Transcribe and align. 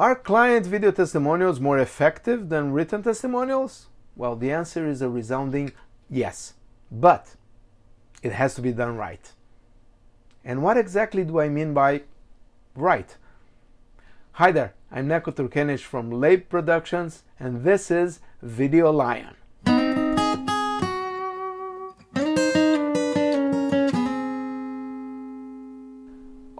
Are 0.00 0.14
client 0.14 0.64
video 0.64 0.92
testimonials 0.92 1.60
more 1.60 1.78
effective 1.78 2.48
than 2.48 2.72
written 2.72 3.02
testimonials? 3.02 3.88
Well, 4.16 4.34
the 4.34 4.50
answer 4.50 4.88
is 4.88 5.02
a 5.02 5.10
resounding 5.10 5.72
yes, 6.08 6.54
but 6.90 7.36
it 8.22 8.32
has 8.32 8.54
to 8.54 8.62
be 8.62 8.72
done 8.72 8.96
right. 8.96 9.30
And 10.42 10.62
what 10.62 10.78
exactly 10.78 11.22
do 11.22 11.38
I 11.38 11.50
mean 11.50 11.74
by 11.74 12.04
right? 12.74 13.14
Hi 14.32 14.50
there, 14.50 14.72
I'm 14.90 15.06
Neco 15.06 15.32
Turkienicz 15.32 15.82
from 15.82 16.10
Leib 16.10 16.48
Productions, 16.48 17.24
and 17.38 17.62
this 17.62 17.90
is 17.90 18.20
Video 18.40 18.90
Lion. 18.90 19.36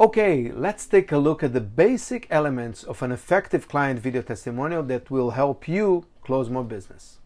Okay, 0.00 0.50
let's 0.50 0.86
take 0.86 1.12
a 1.12 1.18
look 1.18 1.42
at 1.42 1.52
the 1.52 1.60
basic 1.60 2.26
elements 2.30 2.84
of 2.84 3.02
an 3.02 3.12
effective 3.12 3.68
client 3.68 4.00
video 4.00 4.22
testimonial 4.22 4.82
that 4.84 5.10
will 5.10 5.32
help 5.32 5.68
you 5.68 6.06
close 6.22 6.48
more 6.48 6.64
business. 6.64 7.18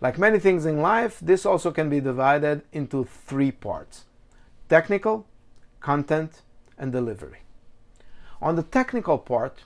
Like 0.00 0.16
many 0.16 0.38
things 0.38 0.66
in 0.66 0.80
life, 0.80 1.18
this 1.20 1.44
also 1.44 1.72
can 1.72 1.90
be 1.90 1.98
divided 1.98 2.62
into 2.72 3.02
three 3.04 3.50
parts 3.50 4.04
technical, 4.68 5.26
content, 5.80 6.42
and 6.78 6.92
delivery. 6.92 7.40
On 8.40 8.54
the 8.54 8.62
technical 8.62 9.18
part, 9.18 9.64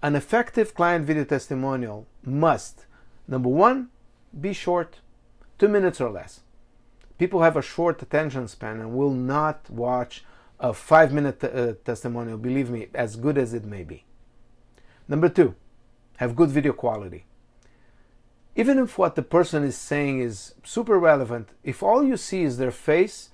an 0.00 0.14
effective 0.14 0.76
client 0.76 1.06
video 1.06 1.24
testimonial 1.24 2.06
must, 2.24 2.86
number 3.26 3.48
one, 3.48 3.88
be 4.40 4.52
short, 4.52 5.00
two 5.58 5.66
minutes 5.66 6.00
or 6.00 6.08
less. 6.08 6.42
People 7.18 7.42
have 7.42 7.56
a 7.56 7.62
short 7.62 8.00
attention 8.00 8.46
span 8.46 8.78
and 8.78 8.92
will 8.92 9.10
not 9.10 9.68
watch 9.68 10.22
a 10.60 10.72
five 10.72 11.12
minute 11.12 11.42
uh, 11.44 11.74
testimonial, 11.84 12.38
believe 12.38 12.70
me, 12.70 12.88
as 12.94 13.16
good 13.16 13.38
as 13.38 13.54
it 13.54 13.64
may 13.64 13.84
be. 13.84 14.04
Number 15.06 15.28
two, 15.28 15.54
have 16.16 16.36
good 16.36 16.50
video 16.50 16.72
quality. 16.72 17.24
Even 18.56 18.78
if 18.78 18.98
what 18.98 19.14
the 19.14 19.22
person 19.22 19.62
is 19.62 19.76
saying 19.76 20.20
is 20.20 20.54
super 20.64 20.98
relevant, 20.98 21.50
if 21.62 21.82
all 21.82 22.02
you 22.02 22.16
see 22.16 22.42
is 22.42 22.56
their 22.56 22.72
face 22.72 23.30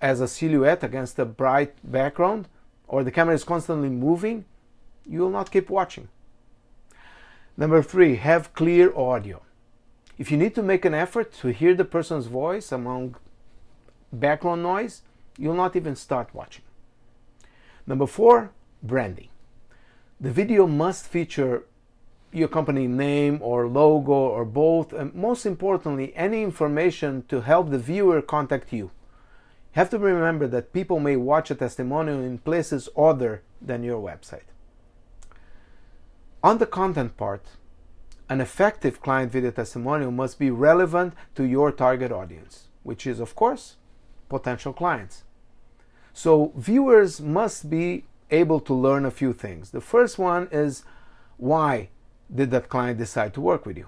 as 0.00 0.20
a 0.20 0.28
silhouette 0.28 0.84
against 0.84 1.18
a 1.18 1.24
bright 1.24 1.74
background, 1.82 2.48
or 2.86 3.02
the 3.02 3.10
camera 3.10 3.34
is 3.34 3.44
constantly 3.44 3.88
moving, 3.88 4.44
you 5.06 5.20
will 5.20 5.30
not 5.30 5.50
keep 5.50 5.70
watching. 5.70 6.08
Number 7.56 7.82
three, 7.82 8.16
have 8.16 8.52
clear 8.52 8.94
audio. 8.96 9.42
If 10.18 10.30
you 10.30 10.36
need 10.36 10.54
to 10.54 10.62
make 10.62 10.84
an 10.84 10.94
effort 10.94 11.32
to 11.40 11.48
hear 11.48 11.74
the 11.74 11.84
person's 11.84 12.26
voice 12.26 12.70
among 12.70 13.16
background 14.12 14.62
noise, 14.62 15.02
you'll 15.38 15.54
not 15.54 15.76
even 15.76 15.96
start 15.96 16.34
watching. 16.34 16.64
Number 17.86 18.06
four, 18.06 18.50
branding. 18.82 19.28
The 20.20 20.30
video 20.30 20.66
must 20.66 21.06
feature 21.06 21.64
your 22.32 22.48
company 22.48 22.86
name 22.86 23.38
or 23.40 23.68
logo 23.68 24.12
or 24.12 24.44
both, 24.44 24.92
and 24.92 25.14
most 25.14 25.46
importantly, 25.46 26.12
any 26.14 26.42
information 26.42 27.24
to 27.28 27.40
help 27.40 27.70
the 27.70 27.78
viewer 27.78 28.20
contact 28.20 28.72
you. 28.72 28.90
You 29.74 29.80
have 29.82 29.90
to 29.90 29.98
remember 29.98 30.46
that 30.48 30.72
people 30.72 30.98
may 31.00 31.16
watch 31.16 31.50
a 31.50 31.54
testimonial 31.54 32.20
in 32.20 32.38
places 32.38 32.88
other 32.96 33.42
than 33.62 33.82
your 33.84 34.02
website. 34.02 34.48
On 36.42 36.58
the 36.58 36.66
content 36.66 37.16
part, 37.16 37.46
an 38.28 38.40
effective 38.40 39.00
client 39.00 39.32
video 39.32 39.50
testimonial 39.50 40.10
must 40.10 40.38
be 40.38 40.50
relevant 40.50 41.14
to 41.34 41.44
your 41.44 41.72
target 41.72 42.12
audience, 42.12 42.68
which 42.82 43.06
is, 43.06 43.20
of 43.20 43.34
course, 43.34 43.76
potential 44.28 44.72
clients. 44.72 45.24
So 46.18 46.52
viewers 46.56 47.20
must 47.20 47.70
be 47.70 48.02
able 48.32 48.58
to 48.62 48.74
learn 48.74 49.04
a 49.04 49.10
few 49.12 49.32
things. 49.32 49.70
The 49.70 49.80
first 49.80 50.18
one 50.18 50.48
is 50.50 50.82
why 51.36 51.90
did 52.34 52.50
that 52.50 52.68
client 52.68 52.98
decide 52.98 53.32
to 53.34 53.40
work 53.40 53.64
with 53.64 53.78
you? 53.78 53.86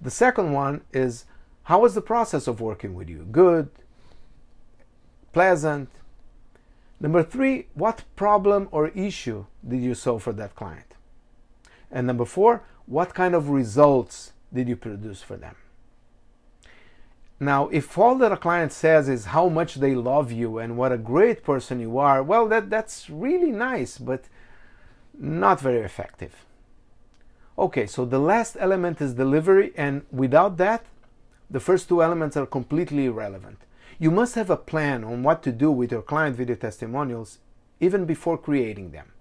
The 0.00 0.10
second 0.10 0.54
one 0.54 0.80
is 0.90 1.26
how 1.64 1.80
was 1.80 1.94
the 1.94 2.00
process 2.00 2.46
of 2.46 2.62
working 2.62 2.94
with 2.94 3.10
you? 3.10 3.26
Good, 3.30 3.68
pleasant. 5.34 5.90
Number 6.98 7.22
three, 7.22 7.66
what 7.74 8.04
problem 8.16 8.66
or 8.72 8.88
issue 8.88 9.44
did 9.68 9.82
you 9.82 9.94
solve 9.94 10.22
for 10.22 10.32
that 10.32 10.54
client? 10.54 10.94
And 11.90 12.06
number 12.06 12.24
four, 12.24 12.62
what 12.86 13.12
kind 13.12 13.34
of 13.34 13.50
results 13.50 14.32
did 14.50 14.66
you 14.66 14.76
produce 14.76 15.20
for 15.20 15.36
them? 15.36 15.56
Now, 17.42 17.68
if 17.68 17.96
all 17.96 18.16
that 18.16 18.32
a 18.32 18.36
client 18.36 18.70
says 18.70 19.08
is 19.08 19.24
how 19.26 19.48
much 19.48 19.76
they 19.76 19.94
love 19.94 20.30
you 20.30 20.58
and 20.58 20.76
what 20.76 20.92
a 20.92 20.98
great 20.98 21.42
person 21.42 21.80
you 21.80 21.96
are, 21.96 22.22
well, 22.22 22.46
that, 22.48 22.68
that's 22.68 23.08
really 23.08 23.50
nice, 23.50 23.96
but 23.96 24.24
not 25.18 25.58
very 25.58 25.80
effective. 25.80 26.44
Okay, 27.58 27.86
so 27.86 28.04
the 28.04 28.18
last 28.18 28.58
element 28.60 29.00
is 29.00 29.14
delivery, 29.14 29.72
and 29.74 30.02
without 30.10 30.58
that, 30.58 30.84
the 31.50 31.60
first 31.60 31.88
two 31.88 32.02
elements 32.02 32.36
are 32.36 32.46
completely 32.46 33.06
irrelevant. 33.06 33.58
You 33.98 34.10
must 34.10 34.34
have 34.34 34.50
a 34.50 34.56
plan 34.56 35.02
on 35.02 35.22
what 35.22 35.42
to 35.42 35.52
do 35.52 35.70
with 35.70 35.92
your 35.92 36.02
client 36.02 36.36
video 36.36 36.56
testimonials 36.56 37.38
even 37.80 38.04
before 38.04 38.36
creating 38.36 38.90
them. 38.90 39.12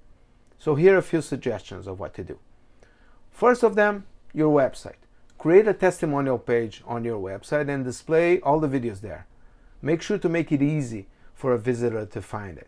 So, 0.58 0.76
here 0.76 0.96
are 0.96 1.00
a 1.00 1.02
few 1.02 1.22
suggestions 1.22 1.88
of 1.88 2.00
what 2.00 2.14
to 2.16 2.24
do. 2.24 2.38
First 3.32 3.64
of 3.64 3.76
them, 3.76 4.06
your 4.34 4.54
website. 4.54 5.08
Create 5.40 5.70
a 5.70 5.74
testimonial 5.74 6.38
page 6.38 6.84
on 6.86 7.06
your 7.06 7.18
website 7.18 7.70
and 7.74 7.86
display 7.86 8.42
all 8.42 8.60
the 8.60 8.68
videos 8.68 9.00
there. 9.00 9.26
Make 9.82 10.02
sure 10.02 10.18
to 10.18 10.28
make 10.28 10.52
it 10.52 10.62
easy 10.62 11.08
for 11.34 11.54
a 11.54 11.58
visitor 11.58 12.06
to 12.06 12.22
find 12.22 12.58
it. 12.58 12.68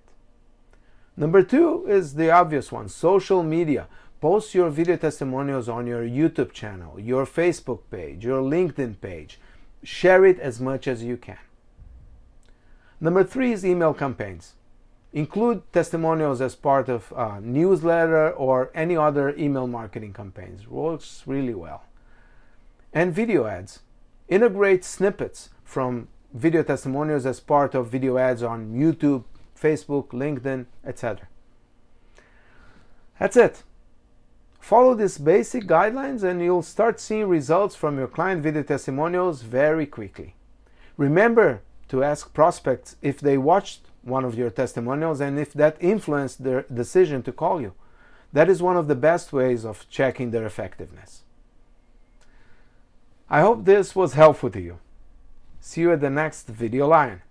Number 1.17 1.43
two 1.43 1.85
is 1.85 2.13
the 2.13 2.31
obvious 2.31 2.71
one 2.71 2.87
social 2.87 3.43
media. 3.43 3.89
Post 4.21 4.55
your 4.55 4.69
video 4.69 4.95
testimonials 4.95 5.67
on 5.67 5.85
your 5.85 6.03
YouTube 6.03 6.53
channel, 6.53 6.97
your 6.97 7.25
Facebook 7.25 7.81
page, 7.91 8.23
your 8.23 8.41
LinkedIn 8.41 9.01
page. 9.01 9.37
Share 9.83 10.23
it 10.23 10.39
as 10.39 10.61
much 10.61 10.87
as 10.87 11.03
you 11.03 11.17
can. 11.17 11.43
Number 13.01 13.25
three 13.25 13.51
is 13.51 13.65
email 13.65 13.93
campaigns. 13.93 14.53
Include 15.11 15.63
testimonials 15.73 16.39
as 16.39 16.55
part 16.55 16.87
of 16.87 17.11
a 17.17 17.41
newsletter 17.41 18.31
or 18.31 18.71
any 18.73 18.95
other 18.95 19.35
email 19.35 19.67
marketing 19.67 20.13
campaigns. 20.13 20.69
Works 20.69 21.23
really 21.25 21.53
well 21.53 21.83
and 22.93 23.13
video 23.13 23.45
ads. 23.45 23.79
Integrate 24.27 24.83
snippets 24.83 25.49
from 25.63 26.07
video 26.33 26.63
testimonials 26.63 27.25
as 27.25 27.39
part 27.39 27.75
of 27.75 27.87
video 27.87 28.17
ads 28.17 28.43
on 28.43 28.73
YouTube, 28.73 29.23
Facebook, 29.59 30.09
LinkedIn, 30.09 30.65
etc. 30.85 31.27
That's 33.19 33.37
it. 33.37 33.63
Follow 34.59 34.93
these 34.93 35.17
basic 35.17 35.65
guidelines 35.65 36.23
and 36.23 36.41
you'll 36.41 36.61
start 36.61 36.99
seeing 36.99 37.27
results 37.27 37.75
from 37.75 37.97
your 37.97 38.07
client 38.07 38.43
video 38.43 38.63
testimonials 38.63 39.41
very 39.41 39.85
quickly. 39.85 40.35
Remember 40.97 41.61
to 41.89 42.03
ask 42.03 42.33
prospects 42.33 42.95
if 43.01 43.19
they 43.19 43.37
watched 43.37 43.81
one 44.03 44.23
of 44.23 44.35
your 44.35 44.49
testimonials 44.49 45.19
and 45.19 45.39
if 45.39 45.53
that 45.53 45.77
influenced 45.79 46.43
their 46.43 46.63
decision 46.73 47.21
to 47.23 47.31
call 47.31 47.59
you. 47.61 47.73
That 48.33 48.49
is 48.49 48.61
one 48.61 48.77
of 48.77 48.87
the 48.87 48.95
best 48.95 49.33
ways 49.33 49.65
of 49.65 49.89
checking 49.89 50.31
their 50.31 50.45
effectiveness. 50.45 51.23
I 53.33 53.39
hope 53.39 53.63
this 53.63 53.95
was 53.95 54.11
helpful 54.15 54.49
to 54.49 54.59
you. 54.59 54.79
See 55.61 55.79
you 55.79 55.93
at 55.93 56.01
the 56.01 56.09
next 56.09 56.47
Video 56.47 56.85
Lion. 56.85 57.21